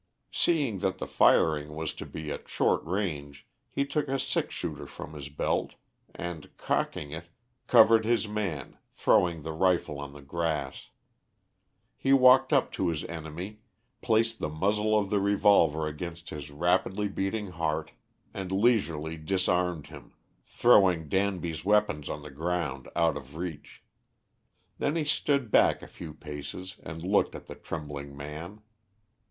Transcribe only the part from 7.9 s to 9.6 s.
his man, throwing the